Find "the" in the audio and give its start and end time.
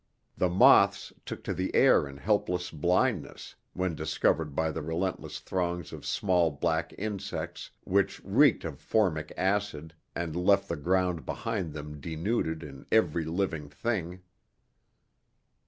0.35-0.49, 1.53-1.75, 4.71-4.81, 10.69-10.75